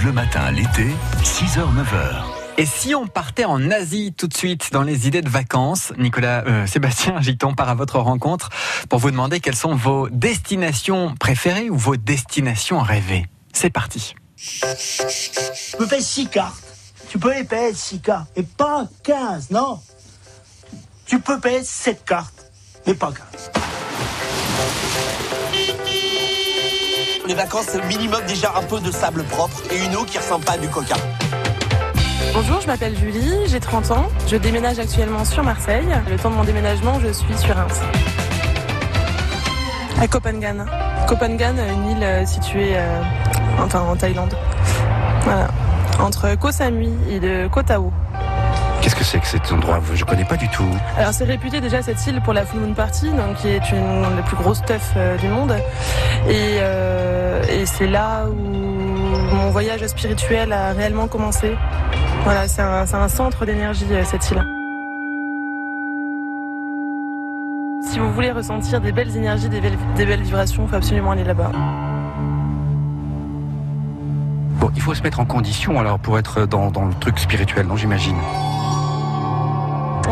Bleu 0.00 0.12
Matin 0.12 0.50
l'été, 0.50 0.86
6h-9h. 1.22 2.24
Et 2.56 2.64
si 2.64 2.94
on 2.94 3.06
partait 3.06 3.44
en 3.44 3.70
Asie 3.70 4.14
tout 4.16 4.28
de 4.28 4.34
suite 4.34 4.70
dans 4.72 4.82
les 4.82 5.06
idées 5.06 5.20
de 5.20 5.28
vacances, 5.28 5.92
Nicolas, 5.98 6.42
euh, 6.46 6.66
Sébastien 6.68 7.20
Giton 7.20 7.54
part 7.54 7.68
à 7.68 7.74
votre 7.74 7.98
rencontre 7.98 8.48
pour 8.88 8.98
vous 8.98 9.10
demander 9.10 9.40
quelles 9.40 9.56
sont 9.56 9.74
vos 9.74 10.08
destinations 10.08 11.14
préférées 11.16 11.68
ou 11.68 11.76
vos 11.76 11.96
destinations 11.96 12.80
rêvées. 12.80 13.26
C'est 13.52 13.68
parti. 13.68 14.14
Tu 14.38 15.76
peux 15.76 15.86
faire 15.86 16.00
6 16.00 16.28
cartes. 16.28 16.64
Tu 17.10 17.18
peux 17.18 17.34
les 17.34 17.44
payer 17.44 17.74
6 17.74 18.00
cartes. 18.00 18.30
Et 18.36 18.42
pas 18.42 18.88
15, 19.02 19.50
non. 19.50 19.80
Tu 21.04 21.20
peux 21.20 21.38
payer 21.40 21.62
7 21.62 22.04
cartes, 22.06 22.50
mais 22.86 22.94
pas 22.94 23.12
15. 23.12 23.50
Les 27.30 27.36
vacances, 27.36 27.76
minimum 27.86 28.20
déjà 28.26 28.52
un 28.56 28.62
peu 28.64 28.80
de 28.80 28.90
sable 28.90 29.22
propre 29.22 29.62
et 29.70 29.78
une 29.84 29.94
eau 29.94 30.02
qui 30.02 30.18
ressemble 30.18 30.44
pas 30.44 30.54
à 30.54 30.58
du 30.58 30.66
coca. 30.66 30.96
Bonjour, 32.34 32.60
je 32.60 32.66
m'appelle 32.66 32.98
Julie, 32.98 33.46
j'ai 33.46 33.60
30 33.60 33.92
ans. 33.92 34.08
Je 34.26 34.34
déménage 34.34 34.80
actuellement 34.80 35.24
sur 35.24 35.44
Marseille. 35.44 35.86
Le 36.10 36.16
temps 36.16 36.30
de 36.30 36.34
mon 36.34 36.42
déménagement, 36.42 36.98
je 36.98 37.12
suis 37.12 37.38
sur 37.38 37.54
Reims. 37.54 37.80
À 40.00 40.08
Copenhague. 40.08 40.66
Copenhague, 41.06 41.60
une 41.72 41.90
île 41.92 42.02
euh, 42.02 42.26
située 42.26 42.72
euh, 42.74 43.00
en 43.60 43.94
Thaïlande. 43.94 44.36
Voilà. 45.22 45.46
Entre 46.00 46.34
Koh 46.34 46.50
Samui 46.50 46.90
et 47.08 47.20
de 47.20 47.46
Koh 47.46 47.62
Tao. 47.62 47.92
Qu'est-ce 48.82 48.94
que 48.94 49.04
c'est 49.04 49.18
que 49.18 49.26
cet 49.26 49.52
endroit 49.52 49.80
Je 49.94 50.04
connais 50.04 50.24
pas 50.24 50.36
du 50.36 50.48
tout. 50.48 50.68
Alors 50.96 51.12
c'est 51.12 51.24
réputé 51.24 51.60
déjà 51.60 51.82
cette 51.82 52.04
île 52.06 52.20
pour 52.22 52.32
la 52.32 52.44
Full 52.46 52.60
Moon 52.60 52.74
Party, 52.74 53.10
donc 53.10 53.36
qui 53.36 53.48
est 53.48 53.70
une 53.70 54.16
des 54.16 54.22
plus 54.22 54.36
grosses 54.36 54.62
teufs 54.62 54.92
euh, 54.96 55.16
du 55.18 55.28
monde. 55.28 55.54
Et, 56.28 56.58
euh, 56.60 57.42
et 57.48 57.66
c'est 57.66 57.86
là 57.86 58.26
où 58.28 58.34
mon 58.34 59.50
voyage 59.50 59.86
spirituel 59.86 60.52
a 60.52 60.72
réellement 60.72 61.08
commencé. 61.08 61.56
Voilà, 62.24 62.48
c'est 62.48 62.62
un, 62.62 62.86
c'est 62.86 62.96
un 62.96 63.08
centre 63.08 63.44
d'énergie 63.44 63.86
euh, 63.90 64.02
cette 64.04 64.30
île. 64.30 64.42
Si 67.82 67.98
vous 67.98 68.12
voulez 68.12 68.30
ressentir 68.30 68.80
des 68.80 68.92
belles 68.92 69.16
énergies, 69.16 69.48
des 69.48 69.60
belles, 69.60 69.78
des 69.96 70.06
belles 70.06 70.22
vibrations, 70.22 70.64
il 70.64 70.70
faut 70.70 70.76
absolument 70.76 71.10
aller 71.10 71.24
là-bas. 71.24 71.50
Bon, 74.60 74.70
il 74.74 74.82
faut 74.82 74.94
se 74.94 75.02
mettre 75.02 75.20
en 75.20 75.24
condition 75.24 75.78
alors 75.80 75.98
pour 75.98 76.18
être 76.18 76.46
dans, 76.46 76.70
dans 76.70 76.84
le 76.84 76.94
truc 76.94 77.18
spirituel, 77.18 77.66
non 77.66 77.76
j'imagine? 77.76 78.16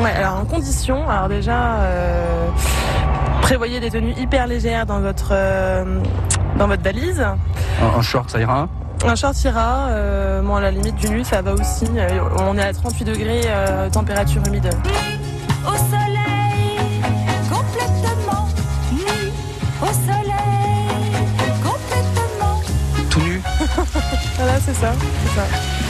Ouais, 0.00 0.10
alors 0.12 0.38
en 0.40 0.44
condition, 0.44 1.08
alors 1.10 1.28
déjà, 1.28 1.80
euh, 1.80 2.48
prévoyez 3.42 3.80
des 3.80 3.90
tenues 3.90 4.14
hyper 4.16 4.46
légères 4.46 4.86
dans 4.86 5.00
votre, 5.00 5.30
euh, 5.32 6.00
dans 6.56 6.68
votre 6.68 6.82
valise. 6.82 7.20
Un, 7.20 7.36
un 7.98 8.02
short, 8.02 8.30
ça 8.30 8.38
ira 8.40 8.68
Un 9.04 9.14
short 9.16 9.42
ira, 9.42 9.88
euh, 9.90 10.40
bon 10.42 10.54
à 10.56 10.60
la 10.60 10.70
limite 10.70 10.94
du 10.96 11.08
nu 11.08 11.24
ça 11.24 11.42
va 11.42 11.52
aussi. 11.54 11.86
Euh, 11.96 12.20
on 12.38 12.56
est 12.56 12.62
à 12.62 12.72
38 12.72 13.04
degrés, 13.04 13.42
euh, 13.46 13.90
température 13.90 14.40
humide. 14.46 14.70
Au 15.66 15.72
soleil, 15.72 17.02
complètement 17.50 18.48
nu. 18.92 19.32
Au 19.82 19.86
soleil, 19.86 21.26
complètement 21.64 22.60
Tout 23.10 23.20
nu 23.20 23.42
Voilà, 24.36 24.60
c'est 24.60 24.74
ça, 24.74 24.92
c'est 25.24 25.40
ça. 25.40 25.87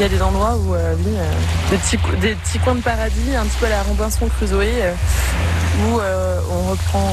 Il 0.00 0.04
y 0.04 0.06
a 0.06 0.08
des 0.08 0.22
endroits 0.22 0.56
où, 0.56 0.74
euh, 0.74 0.94
oui, 0.98 1.12
euh, 1.14 1.30
des, 1.70 1.76
petits, 1.76 1.98
des 2.22 2.34
petits 2.34 2.58
coins 2.60 2.74
de 2.74 2.80
paradis, 2.80 3.36
un 3.36 3.44
petit 3.44 3.58
peu 3.60 3.66
à 3.66 3.68
la 3.68 3.82
Robinson 3.82 4.26
Crusoe, 4.28 4.62
euh, 4.62 4.94
où 5.78 6.00
on 6.50 6.70
reprend 6.70 7.06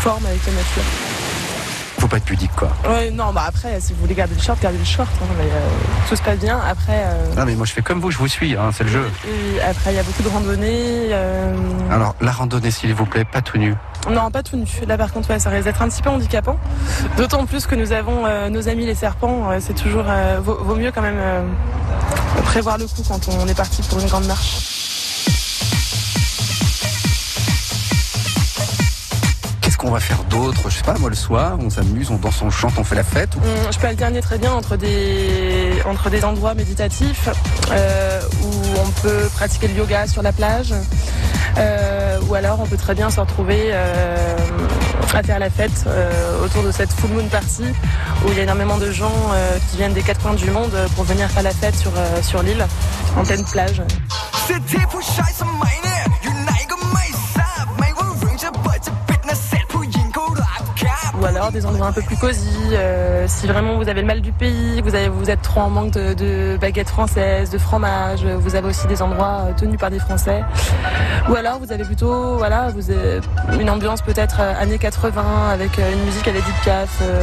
forme 0.00 0.24
avec 0.24 0.40
la 0.46 0.52
nature. 0.54 0.82
Faut 1.98 2.08
pas 2.08 2.16
être 2.16 2.24
pudique 2.24 2.52
quoi. 2.56 2.70
Ouais, 2.88 3.10
non, 3.10 3.30
bah 3.34 3.44
après, 3.46 3.78
si 3.78 3.92
vous 3.92 4.00
voulez 4.00 4.14
garder 4.14 4.34
le 4.34 4.40
short, 4.40 4.58
gardez 4.62 4.78
le 4.78 4.84
short. 4.86 5.10
hein, 5.20 5.26
mais, 5.36 5.44
euh, 5.44 5.68
tout 6.08 6.16
se 6.16 6.22
passe 6.22 6.38
bien. 6.38 6.58
Après, 6.66 7.04
euh, 7.04 7.34
Non 7.36 7.44
mais 7.44 7.54
moi 7.54 7.66
je 7.66 7.72
fais 7.74 7.82
comme 7.82 8.00
vous, 8.00 8.10
je 8.10 8.16
vous 8.16 8.26
suis, 8.26 8.56
hein, 8.56 8.70
c'est 8.72 8.84
le 8.84 8.90
jeu. 8.90 9.04
et 9.28 9.60
après, 9.60 9.92
il 9.92 9.96
y 9.96 9.98
a 9.98 10.02
beaucoup 10.02 10.22
de 10.22 10.28
randonnées. 10.30 11.10
euh, 11.12 11.54
Alors 11.90 12.14
la 12.22 12.32
randonnée 12.32 12.70
s'il 12.70 12.94
vous 12.94 13.04
plaît, 13.04 13.26
pas 13.26 13.42
tout 13.42 13.58
nu. 13.58 13.74
Non, 14.10 14.30
pas 14.30 14.42
tout 14.42 14.56
nu. 14.56 14.64
Là, 14.88 14.96
par 14.96 15.12
contre, 15.12 15.28
ouais, 15.28 15.38
ça 15.38 15.50
risque 15.50 15.64
d'être 15.64 15.82
un 15.82 15.90
petit 15.90 16.00
peu 16.00 16.08
handicapant. 16.08 16.56
D'autant 17.18 17.44
plus 17.44 17.66
que 17.66 17.74
nous 17.74 17.92
avons 17.92 18.22
nos 18.48 18.66
amis 18.70 18.86
les 18.86 18.94
serpents. 18.94 19.50
c'est 19.60 19.74
toujours 19.74 20.06
vaut, 20.42 20.74
mieux 20.74 20.90
quand 20.90 21.02
même 21.02 21.20
prévoir 22.42 22.78
le 22.78 22.86
coup 22.86 23.02
quand 23.06 23.28
on 23.28 23.46
est 23.46 23.54
parti 23.54 23.82
pour 23.82 23.98
une 24.00 24.06
grande 24.08 24.26
marche. 24.26 24.56
Qu'est-ce 29.60 29.76
qu'on 29.76 29.90
va 29.90 30.00
faire 30.00 30.22
d'autre? 30.24 30.68
Je 30.68 30.76
sais 30.76 30.82
pas, 30.82 30.94
moi 30.98 31.10
le 31.10 31.16
soir, 31.16 31.56
on 31.60 31.70
s'amuse, 31.70 32.10
on 32.10 32.16
danse, 32.16 32.42
on 32.42 32.50
chante, 32.50 32.72
on 32.78 32.84
fait 32.84 32.96
la 32.96 33.04
fête. 33.04 33.36
ou- 33.36 33.40
Je 33.72 33.78
peux 33.78 33.86
alterner 33.86 34.20
très 34.20 34.38
bien 34.38 34.52
entre 34.52 34.76
des 34.76 35.72
entre 35.86 36.10
des 36.10 36.24
endroits 36.24 36.54
méditatifs 36.54 37.28
euh, 37.70 38.20
où 38.42 38.50
on 38.84 38.90
peut 39.02 39.28
pratiquer 39.34 39.68
le 39.68 39.74
yoga 39.74 40.06
sur 40.06 40.22
la 40.22 40.32
plage. 40.32 40.74
euh, 41.58 42.18
ou 42.28 42.34
alors 42.34 42.60
on 42.60 42.66
peut 42.66 42.76
très 42.76 42.94
bien 42.94 43.10
se 43.10 43.18
retrouver 43.20 43.70
euh, 43.72 44.36
à 45.14 45.22
faire 45.22 45.38
la 45.38 45.50
fête 45.50 45.84
euh, 45.86 46.44
autour 46.44 46.62
de 46.62 46.70
cette 46.70 46.92
full 46.92 47.10
moon 47.10 47.26
party 47.28 47.64
où 48.24 48.28
il 48.30 48.36
y 48.36 48.40
a 48.40 48.42
énormément 48.42 48.78
de 48.78 48.90
gens 48.90 49.12
euh, 49.32 49.58
qui 49.70 49.76
viennent 49.76 49.92
des 49.92 50.02
quatre 50.02 50.20
coins 50.20 50.34
du 50.34 50.50
monde 50.50 50.72
euh, 50.74 50.86
pour 50.94 51.04
venir 51.04 51.28
faire 51.30 51.42
la 51.42 51.50
fête 51.50 51.74
sur, 51.74 51.92
sur 52.22 52.42
l'île 52.42 52.64
en 53.16 53.22
pleine 53.24 53.44
plage. 53.44 53.82
Des 61.52 61.66
endroits 61.66 61.88
un 61.88 61.92
peu 61.92 62.02
plus 62.02 62.16
cosy. 62.16 62.48
euh, 62.72 63.24
si 63.28 63.46
vraiment 63.46 63.76
vous 63.76 63.88
avez 63.88 64.00
le 64.02 64.06
mal 64.06 64.20
du 64.20 64.32
pays, 64.32 64.80
vous, 64.82 64.94
avez, 64.94 65.08
vous 65.08 65.30
êtes 65.30 65.42
trop 65.42 65.60
en 65.60 65.70
manque 65.70 65.90
de, 65.92 66.14
de 66.14 66.56
baguettes 66.60 66.88
françaises, 66.88 67.50
de 67.50 67.58
fromage, 67.58 68.24
vous 68.24 68.54
avez 68.54 68.68
aussi 68.68 68.86
des 68.86 69.02
endroits 69.02 69.46
euh, 69.48 69.52
tenus 69.56 69.78
par 69.78 69.90
des 69.90 69.98
Français. 69.98 70.42
Ou 71.28 71.34
alors 71.34 71.58
vous 71.58 71.72
avez 71.72 71.84
plutôt 71.84 72.36
voilà, 72.38 72.68
vous 72.74 72.90
avez 72.90 73.20
une 73.60 73.68
ambiance 73.70 74.00
peut-être 74.02 74.36
euh, 74.40 74.52
années 74.62 74.78
80 74.78 75.22
avec 75.52 75.78
une 75.78 76.04
musique 76.04 76.26
à 76.28 76.32
l'Edith 76.32 76.54
Piaf. 76.62 76.88
euh. 77.02 77.20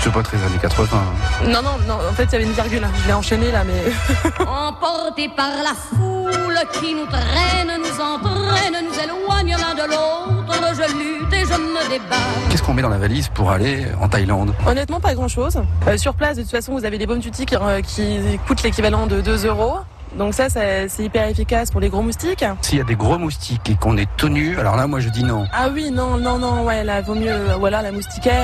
C'est 0.00 0.12
pas 0.12 0.22
très 0.22 0.36
années 0.38 0.58
80. 0.60 0.86
hein. 0.92 1.44
Non, 1.48 1.62
non, 1.62 1.76
non, 1.86 1.94
en 2.08 2.12
fait 2.14 2.24
il 2.24 2.32
y 2.32 2.34
avait 2.36 2.44
une 2.44 2.52
virgule, 2.52 2.82
hein. 2.84 2.90
je 3.02 3.06
l'ai 3.08 3.14
enchaîné 3.14 3.50
là, 3.50 3.62
mais 3.64 3.92
Emportés 4.46 5.28
par 5.36 5.50
la 5.62 5.74
foule 5.74 6.58
qui 6.80 6.94
nous 6.94 7.06
traîne, 7.06 7.80
nous 7.98 8.04
entraîne, 8.04 8.74
nous 8.84 8.94
éloigne 8.94 9.56
l'un 9.58 9.74
de 9.74 9.88
l'autre. 9.90 10.44
Je 10.74 10.92
lutte 10.96 11.32
et 11.32 11.40
je 11.44 11.54
me 11.58 11.90
débat. 11.90 12.16
Qu'est-ce 12.50 12.62
qu'on 12.62 12.74
met 12.74 12.82
dans 12.82 12.88
la 12.88 12.98
valise 12.98 13.28
pour 13.28 13.50
aller 13.50 13.86
en 14.00 14.08
Thaïlande? 14.08 14.54
Honnêtement 14.66 15.00
pas 15.00 15.14
grand-chose. 15.14 15.60
Euh, 15.88 15.96
sur 15.96 16.14
place, 16.14 16.36
de 16.36 16.42
toute 16.42 16.50
façon, 16.50 16.72
vous 16.78 16.84
avez 16.84 16.98
des 16.98 17.06
bonnes 17.06 17.20
tutis 17.20 17.46
qui, 17.46 17.56
euh, 17.56 17.80
qui 17.80 18.20
coûtent 18.46 18.62
l'équivalent 18.62 19.06
de 19.06 19.20
2 19.20 19.46
euros. 19.46 19.78
Donc 20.16 20.32
ça, 20.32 20.48
ça- 20.48 20.88
c'est 20.88 21.04
hyper 21.04 21.28
efficace 21.28 21.70
pour 21.70 21.80
les 21.82 21.90
gros 21.90 22.00
moustiques. 22.00 22.42
S'il 22.62 22.78
y 22.78 22.80
a 22.80 22.84
des 22.84 22.94
gros 22.96 23.18
moustiques 23.18 23.68
et 23.68 23.74
qu'on 23.74 23.96
est 23.98 24.08
tout 24.16 24.30
nu, 24.30 24.58
alors 24.58 24.74
là 24.74 24.86
moi 24.86 25.00
je 25.00 25.10
dis 25.10 25.22
non. 25.22 25.44
Ah 25.52 25.68
oui, 25.72 25.90
non, 25.90 26.16
non, 26.16 26.38
non, 26.38 26.64
ouais, 26.64 26.82
là, 26.82 27.02
vaut 27.02 27.14
mieux, 27.14 27.36
voilà, 27.58 27.82
la 27.82 27.92
moustiquaire. 27.92 28.32